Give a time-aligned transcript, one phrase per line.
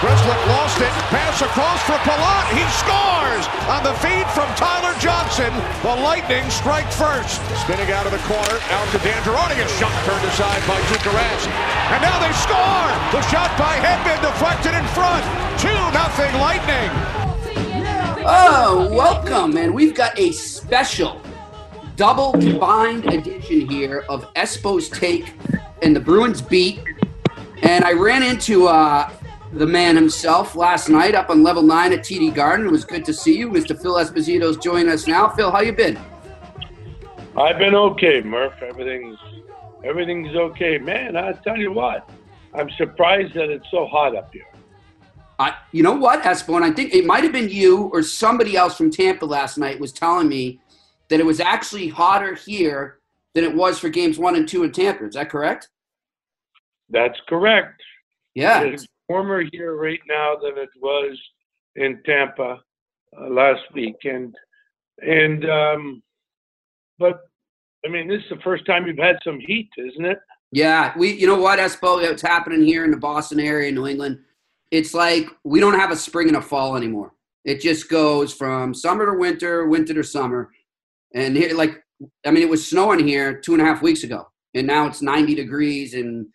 [0.00, 0.92] Breslick lost it.
[1.12, 2.48] Pass across for Palat.
[2.56, 5.52] He scores on the feed from Tyler Johnson.
[5.82, 7.40] The Lightning strike first.
[7.60, 8.56] Spinning out of the corner.
[8.72, 9.60] Out to Danduroni.
[9.60, 11.12] A shot turned aside by Tuukka
[11.92, 12.88] And now they score.
[13.12, 15.24] The shot by Hedman deflected in front.
[15.60, 16.90] 2 nothing Lightning.
[18.24, 19.56] Oh, welcome.
[19.56, 21.19] And we've got a special
[22.00, 25.34] double combined edition here of Espo's Take
[25.82, 26.80] and the Bruins Beat.
[27.62, 29.12] And I ran into uh,
[29.52, 32.64] the man himself last night up on level nine at TD Garden.
[32.64, 33.50] It was good to see you.
[33.50, 33.78] Mr.
[33.78, 35.28] Phil Esposito's joining us now.
[35.28, 35.98] Phil, how you been?
[37.36, 38.62] I've been okay, Murph.
[38.62, 39.18] Everything's
[39.84, 40.78] everything's okay.
[40.78, 42.08] Man, I tell you what,
[42.54, 44.46] I'm surprised that it's so hot up here.
[45.38, 48.56] I, you know what, Espo, and I think it might have been you or somebody
[48.56, 50.60] else from Tampa last night was telling me
[51.10, 52.98] that it was actually hotter here
[53.34, 55.06] than it was for games one and two in Tampa.
[55.06, 55.68] Is that correct?
[56.88, 57.80] That's correct.
[58.34, 58.62] Yeah.
[58.62, 61.18] It's warmer here right now than it was
[61.76, 62.60] in Tampa
[63.20, 64.34] uh, last week, and
[64.98, 66.02] and um,
[66.98, 67.20] but
[67.84, 70.18] I mean, this is the first time you've had some heat, isn't it?
[70.52, 71.12] Yeah, we.
[71.12, 72.02] You know what, Espo?
[72.02, 74.18] What's happening here in the Boston area, New England?
[74.70, 77.12] It's like we don't have a spring and a fall anymore.
[77.44, 80.50] It just goes from summer to winter, winter to summer,
[81.14, 81.82] and here, like,
[82.26, 85.02] I mean, it was snowing here two and a half weeks ago, and now it's
[85.02, 86.26] 90 degrees and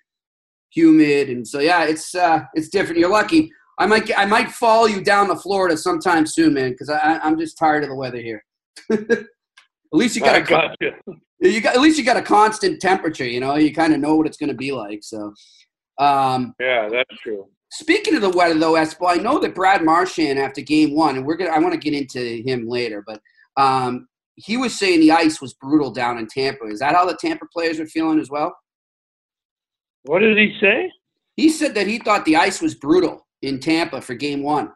[0.71, 2.99] humid, and so yeah, it's uh, it's different.
[2.99, 3.51] You're lucky.
[3.79, 7.37] I might I might follow you down to Florida sometime soon, man, because I I'm
[7.37, 8.43] just tired of the weather here.
[8.91, 9.25] at
[9.91, 10.91] least you got I a got you.
[11.41, 13.25] you got at least you got a constant temperature.
[13.25, 14.99] You know, you kind of know what it's going to be like.
[15.03, 15.33] So,
[15.99, 17.47] um, Yeah, that's true.
[17.71, 21.25] speaking of the weather, though, Espo, I know that Brad Marchand after Game One, and
[21.25, 23.19] we're gonna I want to get into him later, but
[23.57, 26.65] um, he was saying the ice was brutal down in Tampa.
[26.65, 28.55] Is that how the Tampa players are feeling as well?
[30.03, 30.91] What did he say?
[31.35, 34.71] He said that he thought the ice was brutal in Tampa for Game One.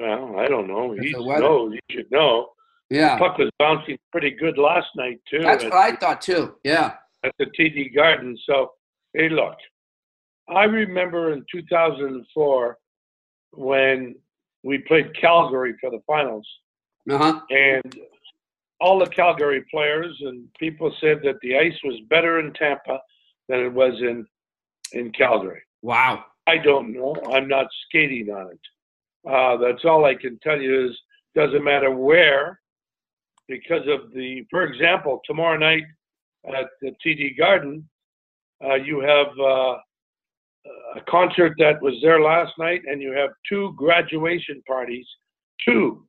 [0.00, 0.96] Well, I don't know.
[0.98, 1.72] He the knows.
[1.72, 2.48] He should know.
[2.90, 5.40] Yeah, Puck was bouncing pretty good last night too.
[5.40, 6.56] that's what I thought too.
[6.64, 6.94] Yeah,
[7.24, 8.36] at the TD Garden.
[8.46, 8.72] So,
[9.14, 9.54] hey, look,
[10.48, 12.78] I remember in 2004
[13.52, 14.14] when
[14.62, 16.46] we played Calgary for the finals,
[17.10, 17.40] uh huh.
[17.50, 17.96] and
[18.80, 22.98] all the Calgary players and people said that the ice was better in Tampa
[23.48, 24.26] than it was in
[24.92, 25.62] in Calgary.
[25.82, 26.24] Wow.
[26.46, 27.14] I don't know.
[27.32, 29.30] I'm not skating on it.
[29.30, 30.98] Uh, that's all I can tell you is
[31.34, 32.60] doesn't matter where,
[33.48, 34.44] because of the.
[34.50, 35.84] For example, tomorrow night
[36.46, 37.88] at the TD Garden,
[38.64, 39.76] uh, you have uh,
[40.96, 45.06] a concert that was there last night, and you have two graduation parties,
[45.64, 46.04] two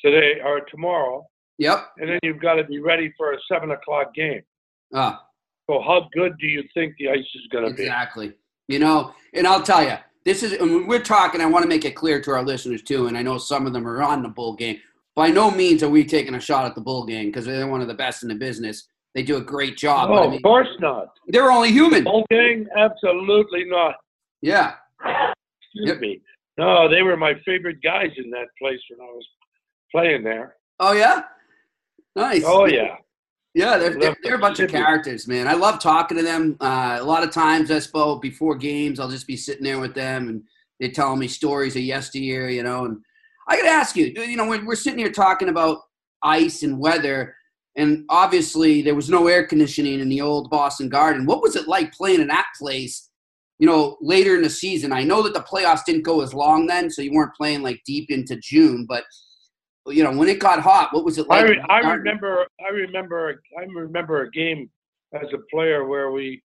[0.00, 1.24] today or tomorrow,
[1.58, 1.78] Yep.
[1.98, 4.42] and then you've got to be ready for a seven o'clock game.
[4.94, 5.16] Uh,
[5.68, 7.82] So how good do you think the ice is going to be?
[7.82, 8.32] Exactly.
[8.68, 11.68] You know, and I'll tell you, this is, and when we're talking, I want to
[11.68, 14.22] make it clear to our listeners too, and I know some of them are on
[14.22, 14.80] the Bull Gang.
[15.14, 17.80] By no means are we taking a shot at the Bull Gang because they're one
[17.80, 18.88] of the best in the business.
[19.14, 20.08] They do a great job.
[20.10, 21.08] but I mean, of course not.
[21.28, 22.04] they're only human.
[22.04, 22.66] Whole gang?
[22.76, 23.94] Absolutely not.
[24.42, 24.74] Yeah.
[25.00, 26.00] Excuse Yep.
[26.00, 26.20] me.
[26.58, 29.26] No, they were my favorite guys in that place when I was
[29.96, 30.56] playing there.
[30.78, 31.22] Oh, yeah?
[32.14, 32.44] Nice.
[32.46, 32.96] Oh yeah.
[33.54, 35.48] Yeah, they're, they're, they're a bunch of characters, man.
[35.48, 36.58] I love talking to them.
[36.60, 40.28] Uh, a lot of times, Espo, before games, I'll just be sitting there with them
[40.28, 40.42] and
[40.78, 42.84] they're telling me stories of yesteryear, you know.
[42.84, 42.98] And
[43.48, 45.78] I got to ask you, you know, when we're sitting here talking about
[46.22, 47.34] ice and weather,
[47.76, 51.24] and obviously there was no air conditioning in the old Boston Garden.
[51.24, 53.08] What was it like playing in that place,
[53.58, 54.92] you know, later in the season?
[54.92, 57.80] I know that the playoffs didn't go as long then, so you weren't playing like
[57.86, 59.04] deep into June, but
[59.88, 61.50] you know, when it got hot, what was it I, like?
[61.50, 64.70] re- I remember I remember I remember a game
[65.14, 66.42] as a player where we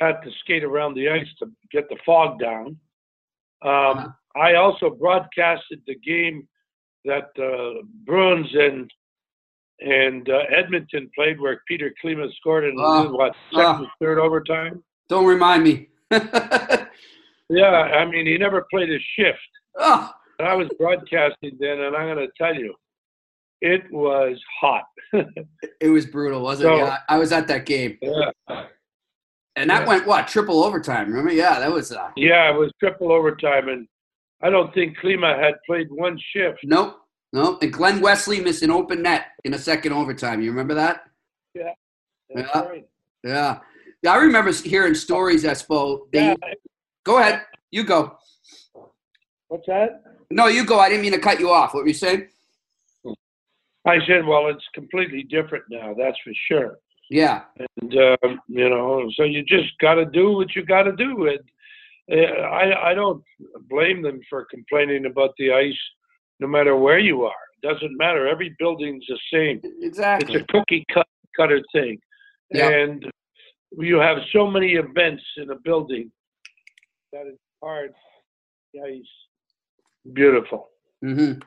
[0.00, 2.78] had to skate around the ice to get the fog down.
[3.62, 4.08] Um, uh-huh.
[4.36, 6.46] I also broadcasted the game
[7.04, 8.90] that uh, Bruins and
[9.80, 14.82] and uh, Edmonton played where Peter Klima scored in uh, what second, uh, third overtime.
[15.08, 15.88] Don't remind me.
[16.10, 16.88] yeah,
[17.60, 19.38] I mean he never played a shift.
[20.46, 22.74] I was broadcasting then, and I'm going to tell you,
[23.60, 24.84] it was hot.
[25.80, 26.78] it was brutal, wasn't so, it?
[26.78, 27.98] Yeah, I was at that game.
[28.00, 28.30] Yeah.
[29.56, 29.88] And that yeah.
[29.88, 31.08] went what triple overtime?
[31.08, 31.32] Remember?
[31.32, 31.90] Yeah, that was.
[31.90, 33.88] Uh, yeah, it was triple overtime, and
[34.40, 36.60] I don't think Klima had played one shift.
[36.62, 37.00] Nope,
[37.32, 37.60] nope.
[37.62, 40.40] And Glen Wesley missed an open net in a second overtime.
[40.40, 41.00] You remember that?
[41.54, 41.72] Yeah.
[42.30, 42.60] yeah.
[42.60, 42.88] Right.
[43.24, 43.58] Yeah.
[44.02, 46.02] Yeah, I remember hearing stories, Espo.
[46.12, 46.34] yeah.
[47.04, 47.42] Go ahead.
[47.72, 48.16] You go.
[49.48, 50.02] What's that?
[50.30, 50.78] No, you go.
[50.78, 51.74] I didn't mean to cut you off.
[51.74, 52.28] What were you saying?
[53.86, 55.94] I said, well, it's completely different now.
[55.94, 56.78] That's for sure.
[57.10, 57.44] Yeah.
[57.58, 61.28] And um, you know, so you just got to do what you got to do.
[61.28, 61.40] And
[62.12, 63.22] uh, I I don't
[63.68, 65.78] blame them for complaining about the ice,
[66.40, 67.32] no matter where you are.
[67.62, 68.28] It doesn't matter.
[68.28, 69.60] Every building's the same.
[69.80, 70.34] Exactly.
[70.34, 71.98] It's a cookie cut, cutter thing,
[72.52, 72.72] yep.
[72.72, 73.10] and
[73.78, 76.10] you have so many events in a building
[77.12, 77.92] that it's hard.
[78.74, 79.02] The ice,
[80.12, 80.68] beautiful.
[81.04, 81.40] Mm-hmm.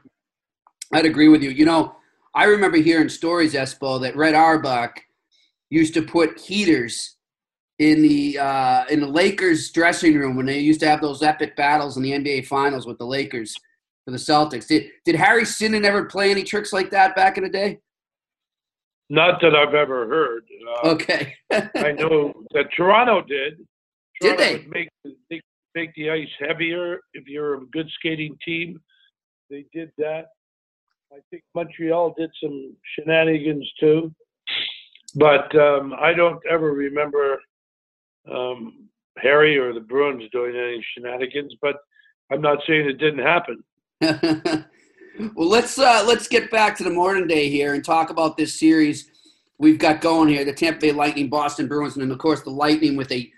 [0.94, 1.50] I'd agree with you.
[1.50, 1.96] You know,
[2.36, 5.02] I remember hearing stories, Espo, that Red Auerbach
[5.70, 7.16] used to put heaters
[7.80, 11.56] in the uh, in the Lakers dressing room when they used to have those epic
[11.56, 13.56] battles in the NBA Finals with the Lakers
[14.06, 14.68] for the Celtics.
[14.68, 17.80] Did did Harry Sinden ever play any tricks like that back in the day?
[19.10, 20.44] Not that I've ever heard.
[20.84, 21.36] Uh, okay.
[21.52, 23.58] I know that Toronto did.
[24.22, 24.90] Toronto did they make,
[25.30, 25.42] make
[25.76, 28.80] make the ice heavier if you're a good skating team?
[29.50, 30.28] They did that.
[31.12, 34.14] I think Montreal did some shenanigans too
[35.16, 37.42] but um, I don't ever remember
[38.32, 38.88] um,
[39.18, 41.56] Harry or the Bruins doing any shenanigans.
[41.62, 41.78] But
[42.32, 43.64] I'm not saying it didn't happen.
[45.36, 48.58] well, let's uh, let's get back to the modern day here and talk about this
[48.58, 49.10] series
[49.58, 52.50] we've got going here: the Tampa Bay Lightning, Boston Bruins, and then of course the
[52.50, 53.32] Lightning with a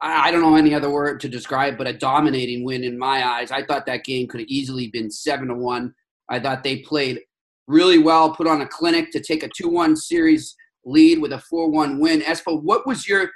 [0.00, 3.50] I don't know any other word to describe, but a dominating win in my eyes.
[3.50, 5.92] I thought that game could have easily been seven to one.
[6.28, 7.20] I thought they played
[7.66, 10.54] really well, put on a clinic to take a two-one series
[10.84, 12.20] lead with a 4-1 win.
[12.20, 13.30] Espo, what was your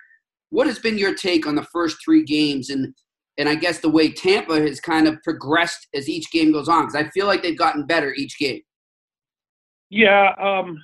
[0.50, 2.94] what has been your take on the first three games and
[3.38, 6.86] and I guess the way Tampa has kind of progressed as each game goes on
[6.86, 8.60] because I feel like they've gotten better each game.
[9.88, 10.78] Yeah, um,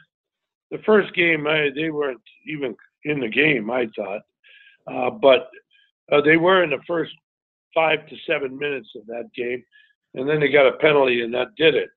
[0.70, 3.70] the first game I, they weren't even in the game.
[3.70, 4.22] I thought,
[4.90, 5.50] uh, but
[6.12, 7.12] uh, they were in the first
[7.74, 9.62] five to seven minutes of that game,
[10.14, 11.90] and then they got a penalty, and that did it.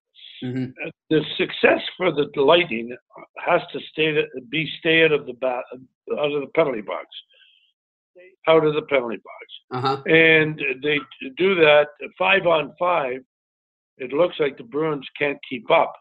[0.43, 0.89] Mm-hmm.
[1.09, 2.95] The success for the Lightning
[3.37, 4.15] has to stay
[4.49, 5.63] be stay out of the bat,
[6.17, 7.05] out of the penalty box,
[8.47, 10.01] out of the penalty box, uh-huh.
[10.05, 10.99] and they
[11.37, 11.87] do that
[12.17, 13.21] five on five.
[13.97, 15.93] It looks like the Bruins can't keep up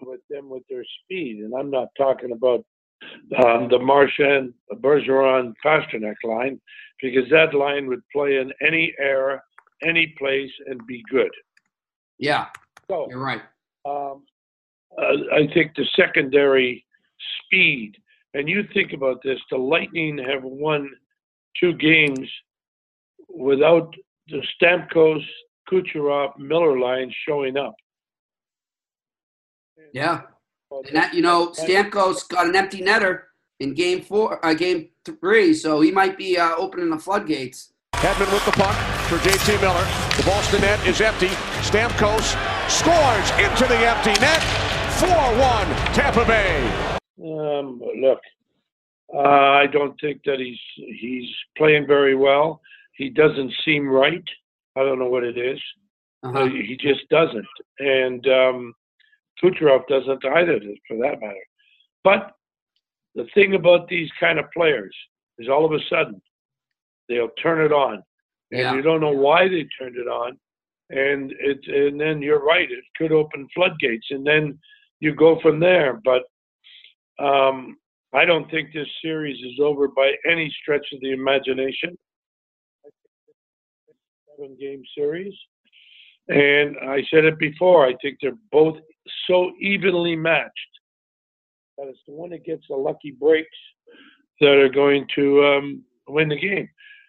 [0.00, 2.64] with them with their speed, and I'm not talking about
[3.44, 6.60] um, the Marchand, Bergeron, Pastrnak line,
[7.00, 9.42] because that line would play in any era,
[9.82, 11.30] any place, and be good.
[12.18, 12.46] Yeah,
[12.88, 13.42] so you're right.
[13.86, 14.24] Um,
[14.96, 16.84] uh, I think the secondary
[17.40, 17.96] speed,
[18.34, 20.90] and you think about this: the Lightning have won
[21.58, 22.28] two games
[23.28, 23.92] without
[24.28, 25.24] the Stamkos,
[25.70, 27.74] Kucherov, Miller line showing up.
[29.92, 30.22] Yeah,
[30.70, 33.22] and that you know, Stamkos got an empty netter
[33.60, 37.72] in game four, uh, game three, so he might be uh, opening the floodgates.
[37.94, 38.76] Hedman with the puck
[39.08, 39.84] for JT Miller.
[40.16, 41.28] The Boston net is empty.
[41.62, 42.36] Stamkos
[42.68, 44.42] scores into the empty net.
[44.98, 46.98] 4-1 Tampa Bay.
[47.22, 48.20] Um, look,
[49.14, 52.60] uh, I don't think that he's he's playing very well.
[52.92, 54.24] He doesn't seem right.
[54.76, 55.60] I don't know what it is.
[56.22, 56.40] Uh-huh.
[56.40, 57.46] Uh, he just doesn't,
[57.78, 58.74] and um,
[59.42, 61.46] Kucherov doesn't either, for that matter.
[62.02, 62.32] But
[63.14, 64.94] the thing about these kind of players
[65.38, 66.20] is, all of a sudden,
[67.08, 68.02] they'll turn it on,
[68.50, 68.74] and yeah.
[68.74, 70.38] you don't know why they turned it on,
[70.90, 74.58] and it and then you're right, it could open floodgates, and then
[75.00, 76.00] you go from there.
[76.04, 76.22] But
[77.24, 77.76] um,
[78.12, 81.96] I don't think this series is over by any stretch of the imagination.
[84.36, 85.34] Seven game series.
[86.28, 88.78] And I said it before, I think they're both
[89.26, 90.73] so evenly matched
[91.78, 93.56] that it's the one that gets the lucky breaks
[94.40, 96.68] that are going to um, win the game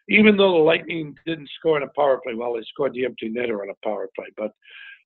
[0.09, 3.29] even though the Lightning didn't score on a power play, well, they scored the empty
[3.29, 4.51] netter on a power play, but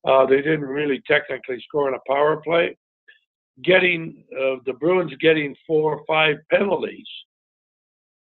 [0.10, 2.78] uh, they didn't really technically score on a power play.
[3.64, 7.08] Getting uh, the Bruins getting four or five penalties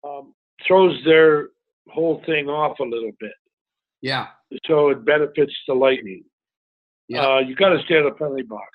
[0.05, 0.33] um,
[0.67, 1.49] throws their
[1.89, 3.33] whole thing off a little bit.
[4.01, 4.27] Yeah.
[4.65, 6.23] So it benefits the Lightning.
[7.07, 7.25] Yeah.
[7.25, 8.67] Uh, you got to stay at the penalty box.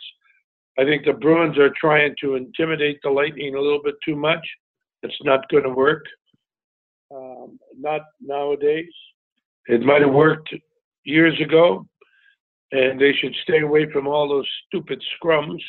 [0.78, 4.46] I think the Bruins are trying to intimidate the Lightning a little bit too much.
[5.02, 6.04] It's not going to work.
[7.14, 8.92] Um, not nowadays.
[9.66, 10.54] It might have worked
[11.04, 11.86] years ago,
[12.72, 15.60] and they should stay away from all those stupid scrums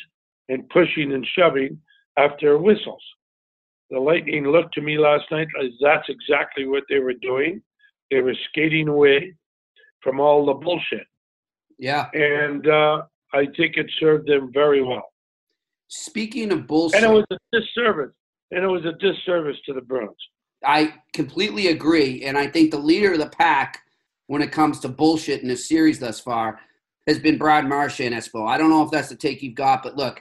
[0.48, 1.78] and pushing and shoving
[2.16, 3.02] after whistles.
[3.90, 7.62] The Lightning looked to me last night as that's exactly what they were doing.
[8.10, 9.34] They were skating away
[10.02, 11.06] from all the bullshit.
[11.78, 12.08] Yeah.
[12.12, 15.12] And uh, I think it served them very well.
[15.88, 18.14] Speaking of bullshit, And it was a disservice.
[18.50, 20.16] And it was a disservice to the Bruins.
[20.64, 22.24] I completely agree.
[22.24, 23.80] And I think the leader of the pack
[24.26, 26.60] when it comes to bullshit in this series thus far
[27.06, 28.48] has been Brad Marchand Espo.
[28.48, 30.20] I don't know if that's the take you've got, but look,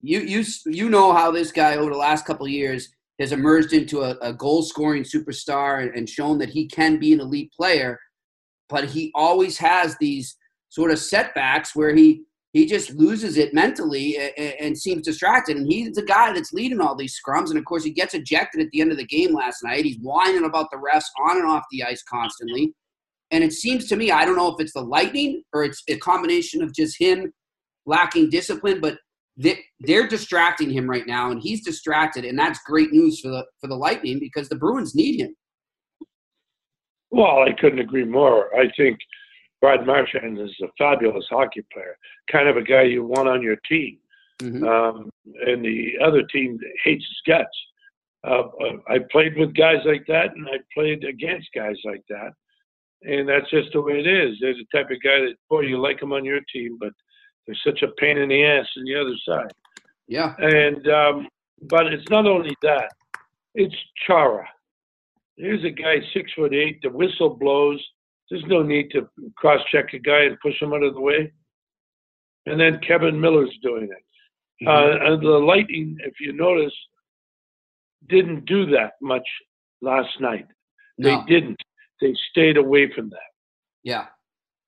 [0.00, 3.72] you you you know how this guy over the last couple of years has emerged
[3.72, 7.50] into a, a goal scoring superstar and, and shown that he can be an elite
[7.52, 7.98] player,
[8.68, 10.36] but he always has these
[10.68, 15.58] sort of setbacks where he he just loses it mentally and, and, seems distracted.
[15.58, 17.50] And he's the guy that's leading all these scrums.
[17.50, 19.84] And of course, he gets ejected at the end of the game last night.
[19.84, 22.72] He's whining about the refs on and off the ice constantly.
[23.30, 25.98] And it seems to me, I don't know if it's the lightning or it's a
[25.98, 27.30] combination of just him
[27.84, 28.96] lacking discipline, but
[29.36, 33.66] they're distracting him right now, and he's distracted, and that's great news for the for
[33.66, 35.36] the Lightning because the Bruins need him.
[37.10, 38.54] Well, I couldn't agree more.
[38.56, 38.98] I think
[39.60, 41.96] Brad Marchand is a fabulous hockey player,
[42.30, 43.98] kind of a guy you want on your team.
[44.40, 44.64] Mm-hmm.
[44.64, 45.10] Um,
[45.46, 47.56] and the other team hates his guts.
[48.26, 52.32] Uh, uh, I played with guys like that, and I played against guys like that,
[53.02, 54.36] and that's just the way it is.
[54.40, 56.92] There's a type of guy that, boy, you like him on your team, but
[57.46, 59.52] they're such a pain in the ass on the other side.
[60.08, 60.34] Yeah.
[60.38, 61.28] And um,
[61.62, 62.90] but it's not only that;
[63.54, 63.74] it's
[64.06, 64.46] Chara.
[65.36, 66.80] Here's a guy six foot eight.
[66.82, 67.82] The whistle blows.
[68.30, 71.32] There's no need to cross check a guy and push him out of the way.
[72.46, 74.64] And then Kevan Miller's doing it.
[74.64, 74.68] Mm-hmm.
[74.68, 76.74] Uh, and the Lightning, if you notice,
[78.08, 79.26] didn't do that much
[79.82, 80.46] last night.
[80.98, 81.24] No.
[81.26, 81.60] They didn't.
[82.00, 83.18] They stayed away from that.
[83.82, 84.06] Yeah.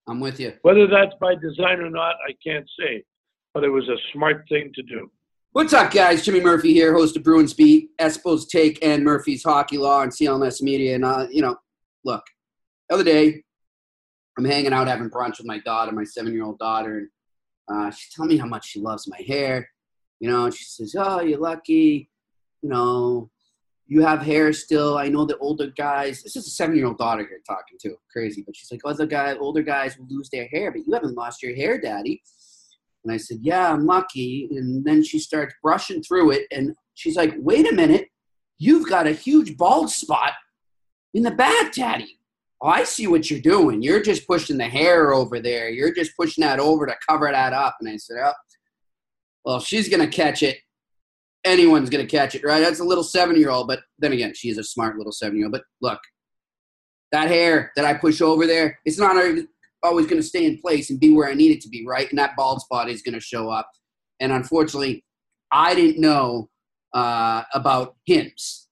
[0.06, 0.54] I'm with you.
[0.62, 3.04] Whether that's by design or not, I can't say,
[3.52, 5.10] but it was a smart thing to do.
[5.52, 6.24] What's up, guys?
[6.24, 10.62] Jimmy Murphy here, host of Bruins Beat, Espo's Take, and Murphy's Hockey Law on CLNS
[10.62, 10.94] Media.
[10.94, 11.56] And, uh, you know,
[12.04, 12.22] look,
[12.88, 13.42] the other day,
[14.38, 17.08] I'm hanging out having brunch with my daughter, my seven year old daughter, and
[17.68, 19.68] uh, she's telling me how much she loves my hair.
[20.20, 22.08] You know, she says, Oh, you're lucky.
[22.62, 23.30] You know,
[23.88, 24.96] you have hair still.
[24.96, 26.22] I know the older guys.
[26.22, 27.96] This is a seven-year-old daughter here talking to.
[28.12, 31.16] Crazy, but she's like, "Other guy, older guys will lose their hair, but you haven't
[31.16, 32.22] lost your hair, Daddy."
[33.04, 37.16] And I said, "Yeah, I'm lucky." And then she starts brushing through it, and she's
[37.16, 38.08] like, "Wait a minute,
[38.58, 40.32] you've got a huge bald spot
[41.14, 42.17] in the back, Daddy."
[42.60, 43.82] Oh, I see what you're doing.
[43.82, 45.68] You're just pushing the hair over there.
[45.68, 47.76] You're just pushing that over to cover that up.
[47.80, 48.32] And I said, "Oh,
[49.44, 50.58] well, she's gonna catch it."
[51.44, 52.60] anyone's going to catch it, right?
[52.60, 55.46] That's a little seven year old, but then again, she's a smart little seven year
[55.46, 55.52] old.
[55.52, 56.00] But look,
[57.12, 59.16] that hair that I push over there, it's not
[59.82, 62.08] always going to stay in place and be where I need it to be, right?
[62.08, 63.68] And that bald spot is going to show up.
[64.20, 65.04] And unfortunately,
[65.50, 66.50] I didn't know
[66.92, 68.67] uh, about Hims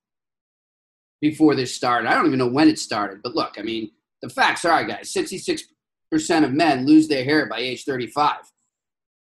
[1.21, 2.09] before this started.
[2.09, 3.21] I don't even know when it started.
[3.23, 3.91] But look, I mean,
[4.23, 5.65] the facts are, guys 66%
[6.45, 8.37] of men lose their hair by age 35.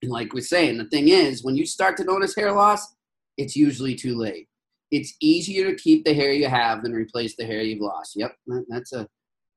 [0.01, 2.95] And like we're saying, the thing is, when you start to notice hair loss,
[3.37, 4.47] it's usually too late.
[4.89, 8.13] It's easier to keep the hair you have than replace the hair you've lost.
[8.15, 8.35] Yep,
[8.67, 9.07] that's a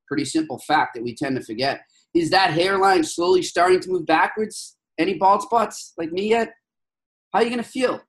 [0.06, 1.80] pretty simple fact that we tend to forget.
[2.14, 4.76] Is that hairline slowly starting to move backwards?
[4.98, 6.52] Any bald spots like me yet?
[7.32, 8.00] How are you going to feel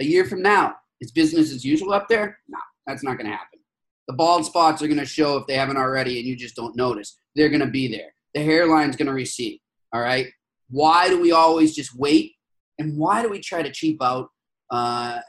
[0.00, 0.74] a year from now?
[1.00, 2.38] Is business as usual up there?
[2.48, 3.60] No, that's not going to happen.
[4.08, 6.76] The bald spots are going to show if they haven't already and you just don't
[6.76, 7.18] notice.
[7.34, 8.14] They're going to be there.
[8.34, 9.60] The hairline's going to recede.
[9.92, 10.26] All right.
[10.68, 12.32] Why do we always just wait?
[12.78, 14.28] And why do we try to cheap out
[14.70, 15.20] uh,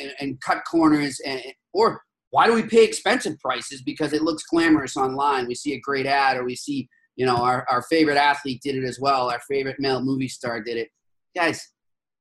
[0.00, 1.40] and, and, cut corners and
[1.72, 5.80] or why do we pay expensive prices because it looks glamorous online we see a
[5.80, 9.30] great ad or we see you know our, our favorite athlete did it as well
[9.30, 10.88] our favorite male movie star did it
[11.34, 11.72] guys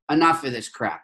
[0.10, 1.04] enough of this crap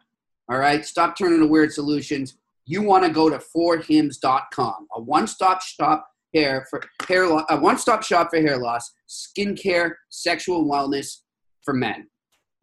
[0.50, 2.38] all right stop turning to weird solutions
[2.70, 8.30] you want to go to forhims.com a one-stop shop hair for hair a one-stop shop
[8.30, 11.22] for hair loss skincare sexual wellness
[11.64, 12.08] for men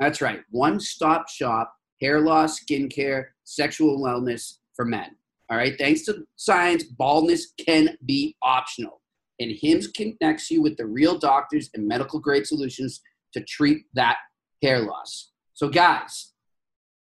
[0.00, 5.16] that's right one-stop shop hair loss, skincare, sexual wellness for men.
[5.50, 5.74] All right.
[5.78, 9.00] Thanks to science, baldness can be optional.
[9.38, 13.00] And HIMS connects you with the real doctors and medical grade solutions
[13.34, 14.16] to treat that
[14.62, 15.30] hair loss.
[15.52, 16.32] So, guys,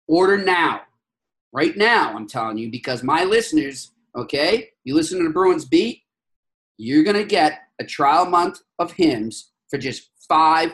[0.07, 0.81] order now.
[1.53, 4.69] Right now, I'm telling you, because my listeners okay?
[4.83, 6.01] You listen to the Bruins beat,
[6.77, 10.71] you're going to get a trial month of Hims for just $5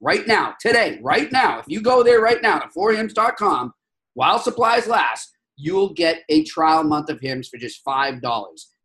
[0.00, 1.60] right now, today, right now.
[1.60, 3.72] If you go there right now to forhims.com,
[4.14, 8.20] while supplies last, you'll get a trial month of Hims for just $5.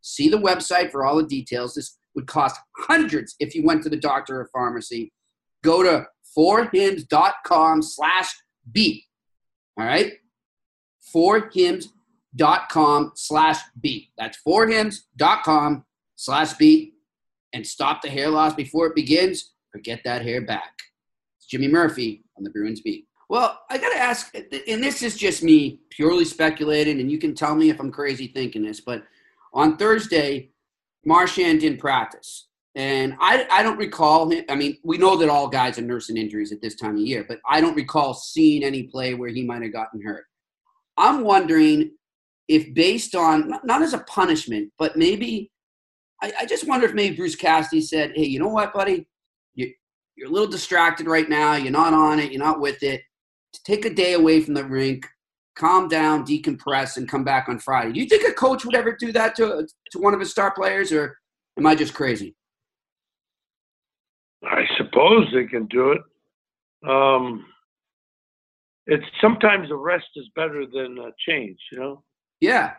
[0.02, 1.76] See the website for all the details.
[1.76, 5.12] This would cost hundreds if you went to the doctor or pharmacy.
[5.64, 6.06] Go to
[6.38, 8.34] forhims.com slash
[8.72, 9.04] beat.
[9.78, 10.14] All right?
[11.14, 14.10] forhims.com slash beat.
[14.18, 16.94] That's forhims.com slash beat.
[17.54, 20.74] And stop the hair loss before it begins or get that hair back.
[21.38, 23.08] It's Jimmy Murphy on the Bruins beat.
[23.30, 27.34] Well, I got to ask, and this is just me purely speculating, and you can
[27.34, 29.04] tell me if I'm crazy thinking this, but
[29.54, 30.50] on Thursday,
[31.06, 32.48] Marchand didn't practice.
[32.76, 34.46] And I, I don't recall him.
[34.50, 37.24] I mean, we know that all guys are nursing injuries at this time of year,
[37.28, 40.26] but I don't recall seeing any play where he might have gotten hurt.
[40.98, 41.92] I'm wondering
[42.48, 45.52] if, based on not as a punishment, but maybe
[46.22, 49.08] I, I just wonder if maybe Bruce Cassidy said, "Hey, you know what, buddy?
[49.56, 49.72] You,
[50.16, 51.56] you're a little distracted right now.
[51.56, 52.32] You're not on it.
[52.32, 53.02] You're not with it.
[53.66, 55.06] Take a day away from the rink,
[55.56, 58.96] calm down, decompress, and come back on Friday." Do you think a coach would ever
[58.96, 61.18] do that to to one of his star players, or
[61.58, 62.36] am I just crazy?
[64.44, 66.02] I suppose they can do it.
[66.90, 67.46] Um,
[68.88, 72.04] it's sometimes a rest is better than a change, you know.
[72.42, 72.74] Yeah.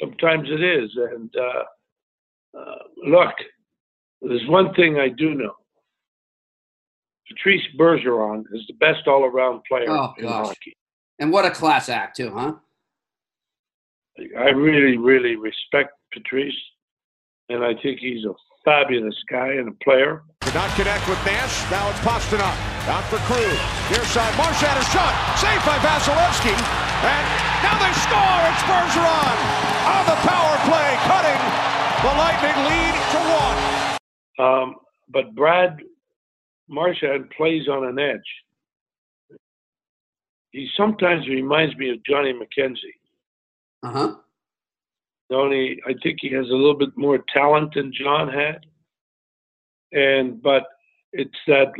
[0.00, 3.34] Sometimes it is, and uh, uh, look,
[4.22, 5.54] there's one thing I do know.
[7.28, 10.46] Patrice Bergeron is the best all-around player Oh, in gosh.
[10.46, 10.76] hockey.
[11.18, 12.54] And what a class act, too, huh?
[14.38, 16.54] I really, really respect Patrice,
[17.48, 18.32] and I think he's a
[18.64, 20.22] fabulous guy and a player.
[20.48, 21.60] Did not connect with Nash.
[21.70, 22.56] Now it's Pastrnak.
[22.88, 23.52] Out for Krug.
[23.92, 24.32] Near side.
[24.40, 25.12] Marchand a shot.
[25.36, 26.56] Saved by Vasilevskiy.
[26.56, 27.26] And
[27.60, 28.40] now they score.
[28.48, 29.36] It's Bergeron
[29.92, 31.40] on the power play, cutting
[32.00, 33.58] the Lightning lead to one.
[34.40, 34.76] Um,
[35.10, 35.82] but Brad
[36.66, 39.38] Marchand plays on an edge.
[40.52, 42.96] He sometimes reminds me of Johnny McKenzie.
[43.82, 44.14] Uh huh.
[45.30, 48.64] Only I think he has a little bit more talent than John had.
[49.92, 50.64] And but
[51.12, 51.72] it's that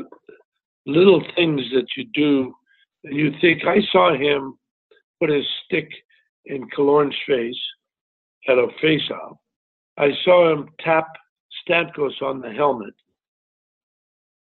[0.86, 2.54] little things that you do
[3.04, 4.58] and you think I saw him
[5.20, 5.88] put his stick
[6.46, 7.58] in Killorn's face
[8.48, 9.36] at a face off.
[9.96, 11.08] I saw him tap
[11.68, 12.94] Stamkos on the helmet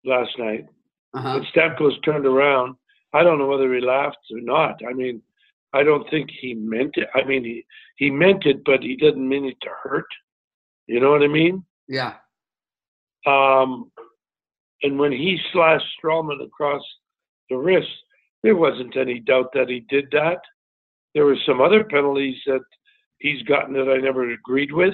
[0.06, 0.66] last night.
[1.14, 1.38] Uh huh.
[1.38, 2.76] And Stamkos turned around.
[3.14, 4.80] I don't know whether he laughed or not.
[4.88, 5.22] I mean,
[5.74, 7.08] I don't think he meant it.
[7.16, 7.66] I mean, he,
[7.98, 10.06] he meant it, but he didn't mean it to hurt.
[10.88, 11.64] You know what I mean?
[11.88, 12.16] Yeah.
[13.26, 13.92] Um,
[14.84, 16.82] and when he slashed Stralman across
[17.50, 17.88] the wrist,
[18.44, 20.40] there wasn't any doubt that he did that.
[21.14, 22.64] There were some other penalties that
[23.20, 24.94] he's gotten that I never agreed with,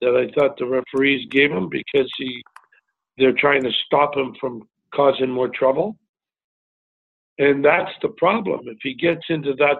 [0.00, 2.42] that I thought the referees gave him because he
[3.18, 4.62] they're trying to stop him from
[4.94, 5.96] causing more trouble.
[7.38, 8.60] And that's the problem.
[8.64, 9.78] If he gets into that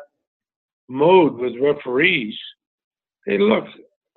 [0.89, 2.39] mode with referees,
[3.27, 3.65] hey, look,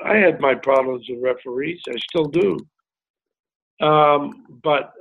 [0.03, 1.81] I had my problems with referees.
[1.87, 2.57] I still do.
[3.83, 4.93] Um, but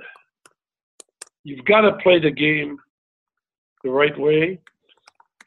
[1.44, 2.78] you've got to play the game
[3.84, 4.60] the right way.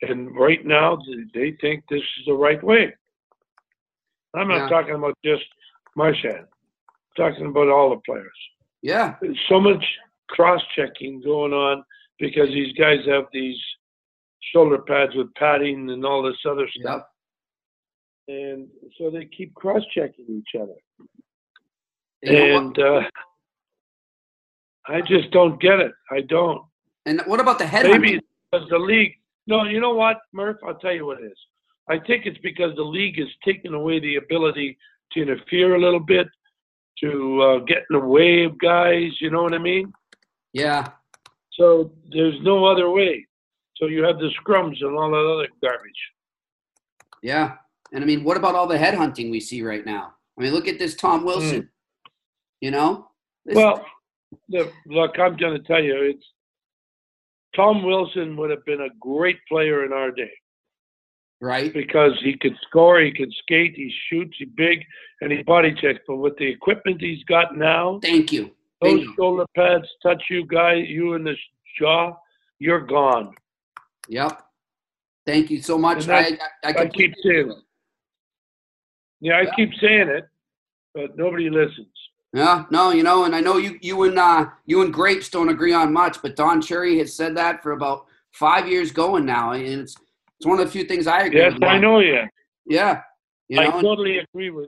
[0.02, 0.98] And right now,
[1.34, 2.94] they think this is the right way.
[4.36, 4.70] I'm not Yeah.
[4.70, 5.46] talking about just
[5.96, 6.46] Marchand.
[6.48, 8.38] I'm talking about all the players.
[8.82, 9.16] Yeah.
[9.22, 9.84] There's so much
[10.30, 11.84] cross-checking going on
[12.20, 13.58] because these guys have these
[14.52, 17.04] shoulder pads with padding and all this other stuff,
[18.28, 18.38] Yep.
[18.38, 20.76] and so they keep cross-checking each other.
[22.26, 23.02] And uh,
[24.88, 25.92] I just don't get it.
[26.12, 26.64] I don't.
[27.06, 27.86] And what about the head?
[27.86, 28.20] Maybe
[28.52, 29.14] because the league.
[29.48, 30.58] No, you know what, Murph?
[30.66, 31.38] I'll tell you what it is.
[31.88, 34.78] I think it's because the league has taken away the ability
[35.12, 36.28] to interfere a little bit,
[37.02, 39.12] to uh, get in the way of guys.
[39.22, 39.94] You know what I mean?
[40.54, 40.88] Yeah.
[41.54, 43.28] So there's no other way.
[43.78, 45.92] So you have the scrums and all that other garbage.
[47.22, 47.58] Yeah.
[47.94, 50.14] And I mean, what about all the headhunting we see right now?
[50.38, 51.70] I mean, look at this Tom Wilson.
[52.66, 53.08] You know?
[53.46, 53.56] This-.
[53.56, 53.86] Well,
[54.50, 56.26] the, look, I'm going to tell you, it's
[57.56, 60.32] Tom Wilson would have been a great player in our day
[61.42, 61.72] right?
[61.72, 64.80] because he could score, he could skate, he shoots, he's big,
[65.22, 66.00] and he body checks.
[66.08, 68.50] But with the equipment he's got now, Thank you.
[68.82, 69.14] those Bingo.
[69.16, 71.36] shoulder pads touch you, guy, you in the
[71.80, 72.14] jaw,
[72.58, 73.36] you're gone.
[74.10, 74.42] Yep.
[75.28, 76.10] Thank you so much.
[76.10, 77.58] I, I, I, I keep saying it.
[79.22, 79.52] Yeah, I Yeah.
[79.56, 80.26] keep saying it,
[80.96, 81.88] but nobody listens.
[82.36, 85.48] Yeah, no, you know, and I know you, you and uh, you and Grapes don't
[85.48, 89.54] agree on much, but Don Cherry has said that for about five years going now,
[89.54, 89.96] and it's
[90.38, 91.64] it's one of the few things I agree Yes, with.
[91.64, 92.24] I know you.
[92.66, 93.02] Yeah.
[93.48, 94.68] You I know, totally agree with.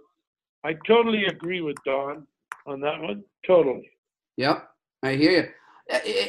[0.64, 2.26] I totally agree with Don
[2.68, 3.26] on that one.
[3.46, 3.90] Totally.
[4.38, 4.66] Yep,
[5.04, 5.50] I hear you.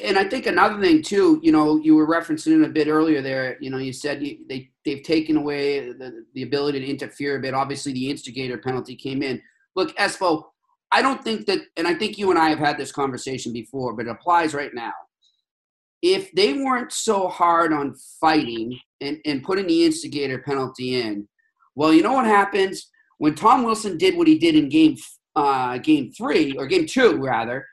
[0.05, 3.23] And I think another thing too, you know, you were referencing it a bit earlier
[3.23, 3.59] there.
[3.61, 7.41] You know, you said you, they they've taken away the, the ability to interfere a
[7.41, 7.55] bit.
[7.55, 9.41] Obviously, the instigator penalty came in.
[9.77, 10.47] Look, Espo,
[10.91, 13.95] I don't think that, and I think you and I have had this conversation before,
[13.95, 14.93] but it applies right now.
[16.01, 21.29] If they weren't so hard on fighting and, and putting the instigator penalty in,
[21.75, 24.97] well, you know what happens when Tom Wilson did what he did in game
[25.37, 27.65] uh, game three or game two rather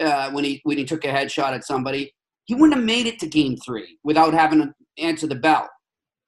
[0.00, 2.12] uh, when he when he took a headshot at somebody,
[2.44, 5.68] he wouldn't have made it to game three without having to answer the bell.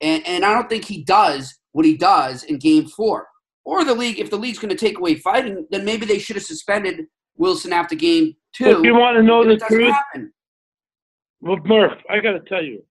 [0.00, 3.26] And and I don't think he does what he does in game four.
[3.66, 6.36] Or the league, if the league's going to take away fighting, then maybe they should
[6.36, 8.78] have suspended Wilson after game two.
[8.78, 10.32] If you want to know the truth, happen.
[11.40, 12.84] well, Murph, I got to tell you,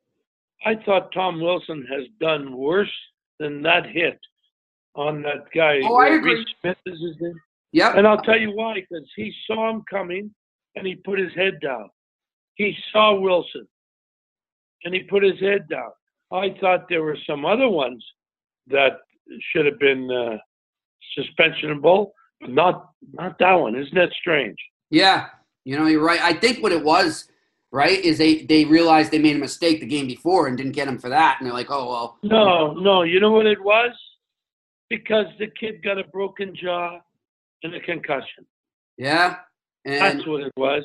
[0.66, 2.92] I thought Tom Wilson has done worse
[3.40, 4.20] than that hit
[4.96, 5.80] on that guy.
[5.84, 6.36] Oh, I agree.
[6.36, 7.40] Reece Smith is his name.
[7.72, 7.96] Yep.
[7.96, 10.30] And I'll tell you why, because he saw him coming
[10.76, 11.90] and he put his head down.
[12.56, 13.66] He saw Wilson
[14.84, 15.92] and he put his head down.
[16.34, 18.06] I thought there were some other ones
[18.68, 18.98] that
[19.52, 20.38] should have been uh,
[21.18, 23.76] suspensionable, but not not that one.
[23.76, 24.58] Isn't that strange?
[24.90, 25.28] Yeah,
[25.64, 26.22] you know, you're right.
[26.22, 27.28] I think what it was,
[27.72, 30.88] right, is they they realized they made a mistake the game before and didn't get
[30.88, 32.18] him for that, and they're like, oh well.
[32.24, 33.04] No, no.
[33.04, 33.92] You know what it was?
[34.90, 37.00] Because the kid got a broken jaw
[37.64, 38.46] and a concussion.
[38.98, 39.38] Yeah,
[39.86, 40.84] and That's what it was.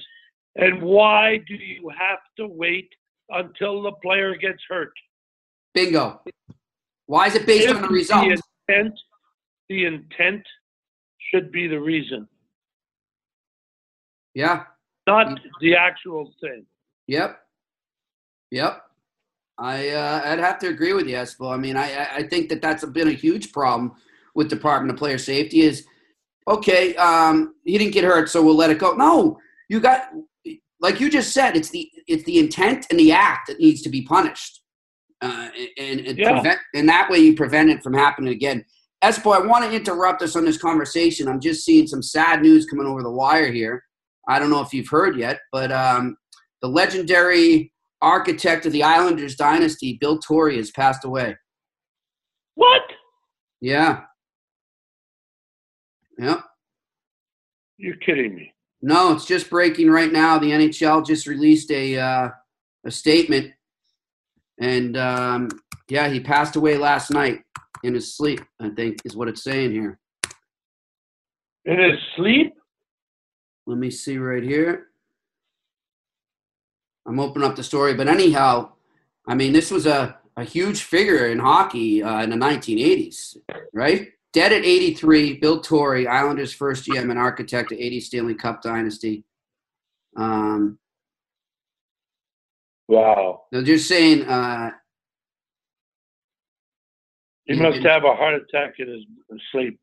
[0.56, 2.88] And why do you have to wait
[3.28, 4.92] until the player gets hurt?
[5.74, 6.20] bingo.
[7.06, 8.24] Why is it based If on the result?
[8.24, 8.98] The intent,
[9.70, 10.42] the intent
[11.30, 12.26] should be the reason,
[14.34, 14.64] Yeah.
[15.06, 16.66] not the actual thing.
[17.06, 17.40] Yep.
[18.50, 18.82] Yep.
[19.58, 21.52] I uh, I'd have to agree with you, Espo.
[21.54, 23.92] I mean, I I- think that that's been a huge problem
[24.34, 25.60] with Department of Player Safety.
[25.60, 25.86] Is
[26.48, 26.94] okay.
[26.96, 28.94] Um, he didn't get hurt, so we'll let it go.
[28.94, 30.08] No, you got
[30.80, 31.56] like you just said.
[31.56, 34.62] It's the it's the intent and the act that needs to be punished,
[35.20, 36.32] uh, and and, Yeah.
[36.32, 38.64] prevent, and that way you prevent it from happening again.
[39.02, 41.26] Espo, I want to interrupt us on this conversation.
[41.26, 43.82] I'm just seeing some sad news coming over the wire here.
[44.28, 46.16] I don't know if you've heard yet, but um,
[46.60, 51.36] the legendary architect of the Islanders dynasty, Bill Torrey, has passed away.
[52.56, 52.82] What?
[53.62, 54.02] Yeah.
[56.18, 56.44] Yep.
[57.78, 58.52] You're kidding me.
[58.82, 60.38] No, it's just breaking right now.
[60.38, 62.28] The NHL just released a uh,
[62.84, 63.52] a statement,
[64.58, 65.48] and um,
[65.88, 67.40] yeah, he passed away last night
[67.82, 68.40] in his sleep.
[68.60, 69.98] I think is what it's saying here.
[71.64, 72.54] In his sleep?
[73.66, 74.86] Let me see right here.
[77.06, 78.72] I'm opening up the story, but anyhow,
[79.26, 83.36] I mean, this was a, a huge figure in hockey uh, in the 1980s,
[83.72, 84.08] right?
[84.32, 89.24] Dead at 83, Bill Torrey, Islanders' first GM and architect of 80 Stanley Cup dynasty.
[90.16, 90.78] Um,
[92.88, 93.42] Wow.
[93.52, 94.72] they're just saying, uh,
[97.50, 99.04] He must and- have a heart attack in his
[99.50, 99.78] sleep.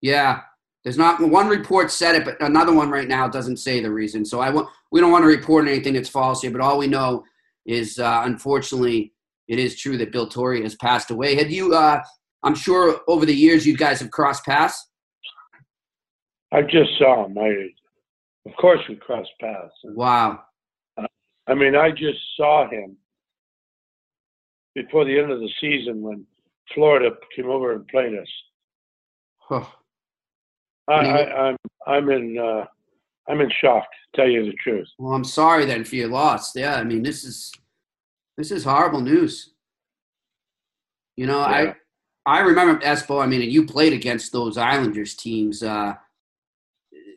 [0.00, 0.40] yeah,
[0.84, 4.24] there's not one report said it, but another one right now doesn't say the reason.
[4.24, 6.86] So I want we don't want to report anything that's false here, but all we
[6.86, 7.24] know
[7.66, 9.12] is uh, unfortunately
[9.48, 11.34] it is true that Bill Torrey has passed away.
[11.34, 11.74] Had you?
[11.74, 12.00] Uh,
[12.42, 14.88] I'm sure over the years you guys have crossed paths.
[16.52, 17.36] I just saw him.
[17.36, 17.68] I,
[18.48, 19.74] of course, we crossed paths.
[19.84, 20.40] Wow.
[21.46, 22.96] I mean, I just saw him
[24.74, 26.24] before the end of the season when
[26.74, 28.28] Florida came over and played us.
[29.38, 29.64] Huh.
[30.88, 31.56] I, he- I, I'm
[31.86, 32.64] I'm in uh,
[33.28, 33.84] I'm in shock.
[34.14, 34.88] To tell you the truth.
[34.98, 36.54] Well, I'm sorry then for your loss.
[36.56, 37.52] Yeah, I mean this is
[38.36, 39.52] this is horrible news.
[41.16, 41.72] You know, Yeah.
[42.26, 43.22] I I remember Espo.
[43.22, 45.62] I mean, and you played against those Islanders teams.
[45.62, 45.94] Uh,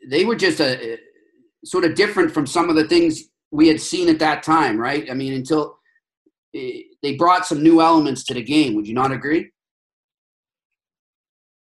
[0.08, 0.98] they were just a
[1.64, 5.10] sort of different from some of the things we had seen at that time, right?
[5.10, 5.78] I mean, until
[6.54, 8.74] they brought some new elements to the game.
[8.74, 9.50] Would you not agree?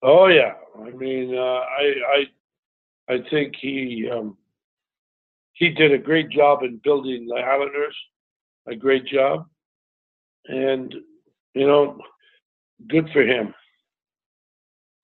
[0.02, 0.54] Oh yeah.
[0.80, 1.94] I mean, uh, I
[3.10, 4.38] I I think he um,
[5.54, 7.96] he did a great job in building the Islanders.
[8.70, 9.48] A great job,
[10.46, 10.94] and
[11.54, 11.98] you know,
[12.90, 13.54] good for him.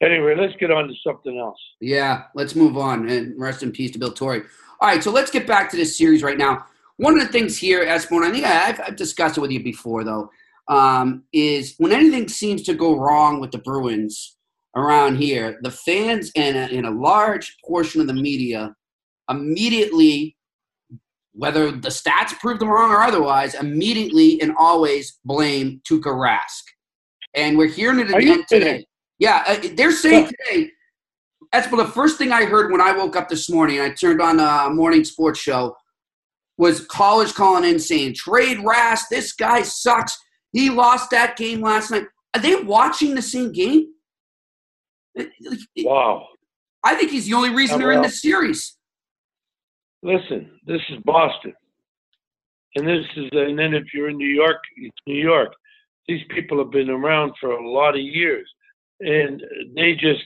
[0.02, 1.60] Anyway, let's get on to something else.
[1.80, 4.42] Yeah, let's move on and rest in peace to Bill Torrey.
[4.82, 6.66] All right, so let's get back to this series right now.
[6.98, 10.04] One of the things here, Espo, I think I've, I've discussed it with you before,
[10.04, 10.30] though,
[10.68, 14.38] um, is when anything seems to go wrong with the Bruins
[14.76, 18.76] around here, the fans and a, and a large portion of the media
[19.30, 20.36] immediately,
[21.34, 26.64] whether the stats prove them wrong or otherwise, immediately and always blame Tuukka Rask.
[27.36, 28.86] And we're hearing it again today.
[29.18, 30.70] Yeah, uh, they're saying today.
[31.52, 33.80] That's the first thing I heard when I woke up this morning.
[33.80, 35.76] I turned on a morning sports show.
[36.58, 39.06] Was college calling in saying trade Rask?
[39.10, 40.18] This guy sucks.
[40.52, 42.04] He lost that game last night.
[42.36, 43.88] Are they watching the same game?
[45.78, 46.28] Wow.
[46.84, 48.78] I think he's the only reason they're in the series.
[50.04, 51.54] Listen, this is Boston.
[52.76, 55.54] And this is, and then if you're in New York, it's New York.
[56.08, 58.50] These people have been around for a lot of years,
[59.00, 59.42] and
[59.76, 60.24] they just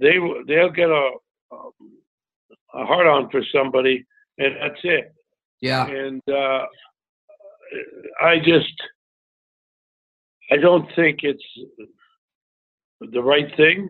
[0.00, 0.14] they
[0.46, 1.10] they'll get a
[2.74, 4.06] a hard on for somebody,
[4.38, 5.12] and that's it.
[5.60, 5.86] Yeah.
[5.86, 6.64] And uh,
[8.20, 8.74] I just
[10.50, 11.44] I don't think it's
[13.00, 13.88] the right thing.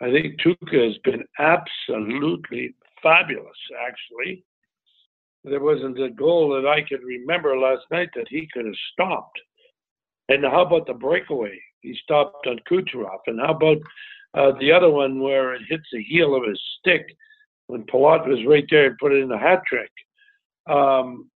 [0.00, 3.56] I think Tuukka has been absolutely fabulous,
[3.86, 4.44] actually.
[5.44, 9.40] There wasn't a goal that I could remember last night that he could have stopped.
[10.28, 11.58] And how about the breakaway?
[11.80, 13.20] He stopped on Kucherov.
[13.26, 13.78] And how about
[14.34, 17.06] uh, the other one where it hits the heel of his stick
[17.66, 19.90] when Palat was right there and put it in a hat trick?
[20.68, 21.30] Um,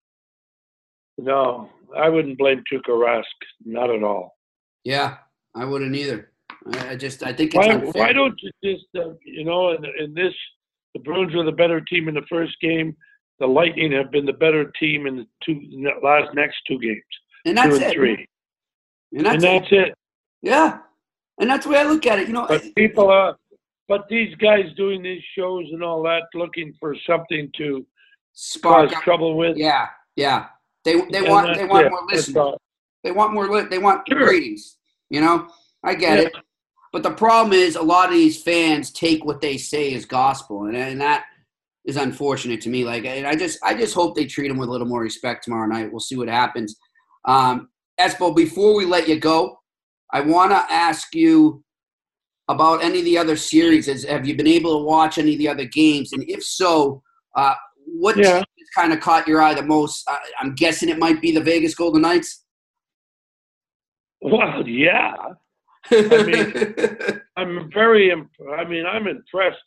[1.19, 3.25] no, I wouldn't blame Tuukka Rask,
[3.65, 4.37] not at all.
[4.85, 5.17] Yeah,
[5.55, 6.31] I wouldn't either.
[6.73, 10.35] I just, I think why, why don't you just, uh, you know, in, in this,
[10.95, 12.97] the Bruins were the better team in the first game
[13.39, 15.61] the Lightning have been the better team in the two
[16.03, 17.03] last next two games.
[17.45, 17.95] And that's two and it.
[17.95, 18.27] Three.
[19.13, 19.89] And that's, and that's it.
[19.89, 19.95] it.
[20.43, 20.79] Yeah.
[21.41, 22.29] And that's the way I look at it.
[22.29, 23.37] You know, but people are,
[23.89, 27.87] but these guys doing these shows and all that, looking for something to
[28.37, 29.57] spark cause trouble with.
[29.57, 30.47] Yeah, yeah.
[30.85, 31.91] They they and want they want it.
[31.91, 32.55] more listeners.
[33.03, 33.49] They want more.
[33.49, 34.29] Li- they want sure.
[34.29, 34.77] ratings.
[35.11, 35.49] You know,
[35.83, 36.25] I get yeah.
[36.27, 36.37] it.
[36.93, 40.67] But the problem is, a lot of these fans take what they say as gospel,
[40.67, 41.25] and, and that
[41.85, 42.85] is unfortunate to me.
[42.85, 45.45] Like, and I just I just hope they treat him with a little more respect
[45.45, 45.91] tomorrow night.
[45.91, 46.77] We'll see what happens.
[47.25, 47.69] Um,
[47.99, 49.59] Espo, before we let you go,
[50.13, 51.65] I want to ask you
[52.49, 54.05] about any of the other series.
[54.05, 56.13] Have you been able to watch any of the other games?
[56.13, 57.03] And if so,
[57.35, 57.55] uh,
[57.99, 58.43] what yeah.
[58.75, 60.09] kind of caught your eye the most?
[60.09, 62.45] Uh, I'm guessing it might be the Vegas Golden Knights.
[64.21, 65.15] Well, yeah.
[65.91, 68.11] I mean, I'm very.
[68.11, 69.59] Imp- I mean, I'm impressed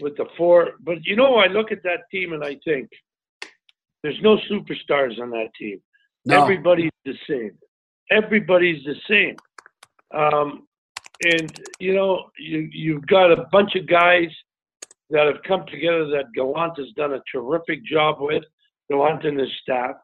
[0.00, 0.72] with the four.
[0.80, 2.88] But you know, I look at that team and I think
[4.02, 5.80] there's no superstars on that team.
[6.24, 6.42] No.
[6.42, 7.52] Everybody's the same.
[8.10, 9.36] Everybody's the same.
[10.14, 10.66] Um,
[11.24, 14.28] and you know, you you've got a bunch of guys
[15.10, 18.44] that have come together that Gallant has done a terrific job with.
[18.90, 19.96] Gallant and his staff.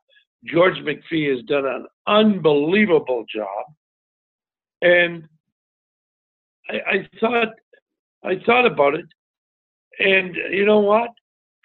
[0.47, 3.65] George McPhee has done an unbelievable job.
[4.83, 5.27] And
[6.69, 7.49] I, I thought
[8.25, 9.05] I thought about it,
[9.99, 11.11] and you know what?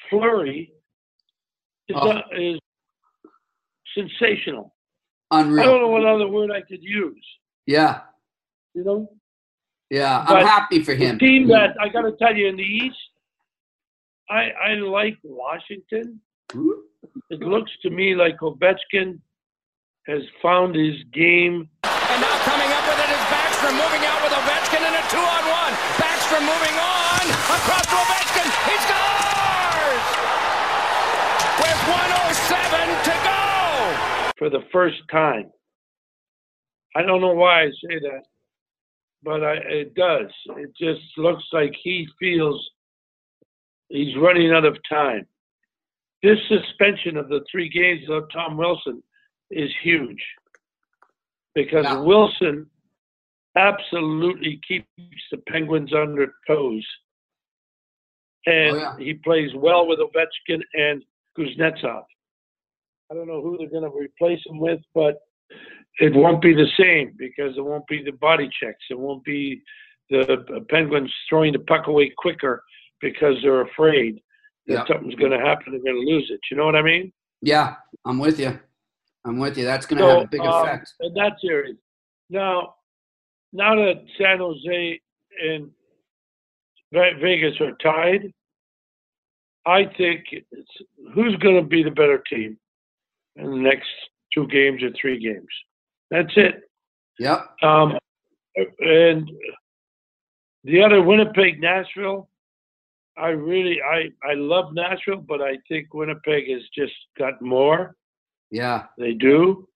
[0.09, 0.73] Fleury
[1.87, 2.09] is, oh.
[2.09, 2.59] uh, is
[3.95, 4.73] sensational.
[5.31, 5.61] Unreal.
[5.61, 7.25] I don't know what other word I could use.
[7.65, 8.01] Yeah.
[8.73, 9.09] You know?
[9.89, 11.17] Yeah, I'm happy for him.
[11.17, 12.97] team that I got to tell you in the East,
[14.29, 16.21] I I like Washington.
[16.51, 16.69] Hmm?
[17.29, 19.19] It looks to me like Ovechkin
[20.07, 21.69] has found his game.
[21.83, 25.73] And now coming up with it is Backstrom moving out with Ovechkin in a two-on-one.
[25.97, 27.25] Backstrom moving on
[27.57, 28.49] across to Ovechkin.
[28.69, 30.05] He scores
[31.61, 35.51] with 107 to go for the first time.
[36.95, 38.23] I don't know why I say that,
[39.23, 40.31] but I, it does.
[40.57, 42.69] It just looks like he feels
[43.89, 45.25] he's running out of time.
[46.23, 49.01] This suspension of the three games of Tom Wilson
[49.51, 50.23] is huge
[51.55, 51.99] because yeah.
[51.99, 52.67] Wilson
[53.55, 54.85] absolutely keeps
[55.31, 56.85] the Penguins under toes.
[58.45, 58.97] And oh, yeah.
[58.97, 61.03] he plays well with Ovechkin and
[61.37, 62.03] Kuznetsov.
[63.11, 65.19] I don't know who they're going to replace him with, but
[65.99, 68.83] it won't be the same because it won't be the body checks.
[68.89, 69.61] It won't be
[70.09, 72.63] the Penguins throwing the puck away quicker
[73.01, 74.21] because they're afraid
[74.67, 74.83] that yeah.
[74.87, 75.71] something's going to happen.
[75.71, 76.39] They're going to lose it.
[76.51, 77.11] You know what I mean?
[77.41, 78.59] Yeah, I'm with you.
[79.25, 79.65] I'm with you.
[79.65, 80.93] That's going to so, have a big um, effect.
[81.01, 81.75] In that series.
[82.29, 82.75] Now,
[83.51, 85.01] now that San Jose
[85.41, 85.69] and
[86.91, 88.33] Vegas are tied,
[89.65, 90.25] I think
[91.13, 92.57] who's going to be the better team
[93.35, 93.87] in the next
[94.33, 95.47] two games or three games.
[96.11, 96.63] That's it.
[97.19, 97.47] Yep.
[97.61, 97.97] Um,
[98.79, 99.29] and
[100.63, 102.29] the other Winnipeg, Nashville.
[103.19, 107.95] I really, I, I love Nashville, but I think Winnipeg has just got more.
[108.51, 109.67] Yeah, they do.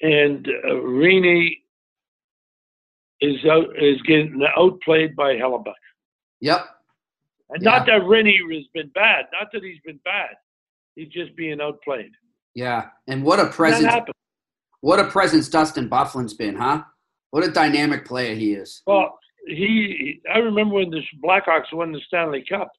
[0.00, 1.56] And uh, Rinne
[3.20, 5.74] is out, is getting outplayed by Hellebuyck.
[6.40, 6.64] Yep.
[7.50, 7.70] And yeah.
[7.70, 9.26] not that Rinne has been bad.
[9.32, 10.30] Not that he's been bad.
[10.94, 12.12] He's just being outplayed.
[12.54, 13.92] Yeah, and what a presence!
[14.80, 16.82] What a presence Dustin Byfuglien's been, huh?
[17.30, 18.82] What a dynamic player he is.
[18.86, 20.20] Well, he.
[20.32, 22.70] I remember when the Blackhawks won the Stanley Cup.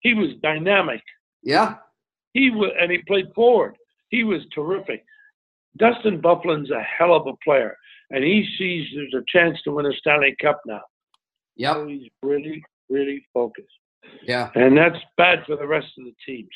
[0.00, 1.02] He was dynamic.
[1.42, 1.76] Yeah.
[2.34, 3.76] He was, and he played forward.
[4.10, 5.04] He was terrific.
[5.76, 7.76] Dustin Byfuglien's a hell of a player,
[8.10, 10.80] and he sees there's a chance to win a Stanley Cup now.
[11.56, 11.74] Yeah.
[11.74, 13.68] So he's really, really focused,
[14.22, 14.50] Yeah.
[14.54, 16.48] and that's bad for the rest of the teams.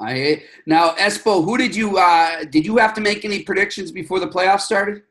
[0.00, 1.44] I now Espo.
[1.44, 5.02] Who did you uh, did you have to make any predictions before the playoffs started?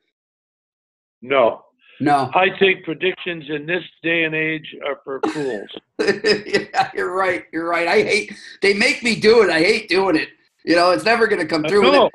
[1.21, 1.63] No,
[1.99, 2.31] No.
[2.33, 5.69] I think predictions in this day and age are for fools.
[5.99, 7.43] yeah, you're right.
[7.51, 7.87] You're right.
[7.87, 8.33] I hate.
[8.61, 9.49] They make me do it.
[9.49, 10.29] I hate doing it.
[10.63, 11.85] You know, it's never going to come through.
[11.87, 12.09] And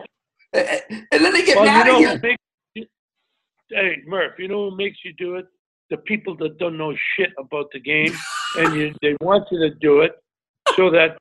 [0.53, 2.21] then, and then they get Well, mad you know at you.
[2.23, 2.89] makes
[3.71, 5.47] hey Murph, you know what makes you do it?
[5.91, 8.13] The people that don't know shit about the game,
[8.59, 10.13] and you, they want you to do it
[10.77, 11.19] so that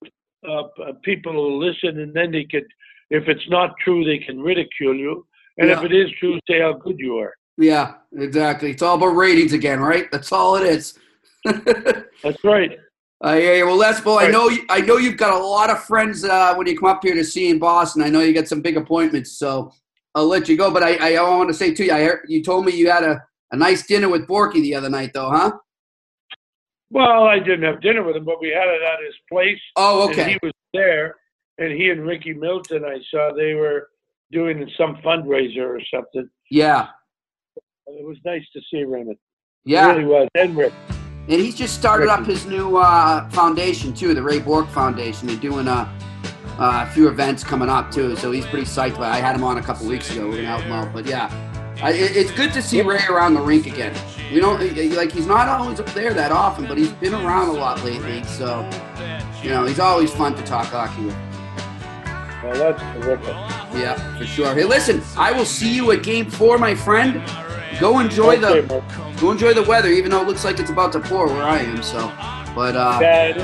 [0.48, 0.64] uh,
[1.04, 2.66] people will listen, and then they could,
[3.10, 5.26] if it's not true, they can ridicule you,
[5.58, 7.34] and if it is true, say how good you are.
[7.58, 8.72] Yeah, exactly.
[8.72, 10.12] It's all about ratings again, right?
[10.12, 10.98] That's all it is.
[11.46, 12.78] That's right.
[13.22, 13.66] I hear you.
[13.68, 14.32] Well, Espo, I Right.
[14.32, 17.04] know you, I know you've got a lot of friends uh, when you come up
[17.04, 18.02] here to see in Boston.
[18.02, 19.72] I know you got some big appointments, so
[20.16, 20.72] I'll let you go.
[20.72, 23.04] But I, I want to say to you, I heard, you told me you had
[23.04, 25.52] a, a nice dinner with Borky the other night, though, huh?
[26.90, 29.60] Well, I didn't have dinner with him, but we had it at his place.
[29.76, 30.32] Oh, And okay.
[30.32, 31.16] he was there,
[31.60, 33.88] and he and Ricky Middleton, I saw they were
[34.32, 36.30] doing some fundraiser or something.
[36.52, 36.88] Yeah,
[37.88, 39.18] It was nice to see Raymond.
[39.66, 39.90] yeah.
[39.92, 40.28] It really was.
[40.36, 40.74] And Rick.
[41.30, 45.28] And he's just started up his new uh, foundation too, the Ray Bourque Foundation.
[45.28, 45.90] They're doing a,
[46.60, 48.98] a few events coming up too, so he's pretty psyched.
[48.98, 50.28] But I had him on a couple weeks ago.
[50.28, 50.94] We're gonna help him out.
[50.94, 51.30] But yeah,
[51.82, 53.96] I, it's good to see Ray around the rink again.
[54.34, 54.60] We don't
[54.96, 58.22] like he's not always up there that often, but he's been around a lot lately.
[58.26, 58.70] So
[59.42, 61.16] you know, he's always fun to talk hockey with.
[62.44, 63.28] Well, that's terrific.
[63.80, 64.54] Yeah, for sure.
[64.54, 67.24] Hey, listen, I will see you at Game Four, my friend.
[67.84, 69.20] Go enjoy Okay, the Mark.
[69.20, 71.60] go enjoy the weather, even though it looks like it's about to pour where I
[71.60, 71.84] am.
[71.84, 72.00] So,
[72.56, 73.36] but uh, Yeah, it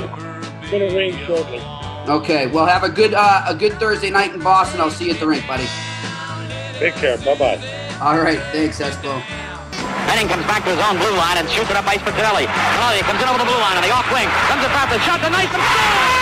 [0.72, 1.60] Gonna rain shortly.
[2.08, 4.80] Okay, well, have a good uh, a good Thursday night in Boston.
[4.80, 5.68] I'll see you at the rink, buddy.
[6.80, 7.18] Take care.
[7.20, 7.60] Bye bye.
[8.00, 9.20] All right, thanks, Espo.
[10.08, 12.48] Henning comes back to his own blue line and shoots it up by Spinelli.
[12.48, 14.24] Spinelli comes in over the blue line on the off wing.
[14.48, 16.19] Comes it back, the shot, the knife, and scores!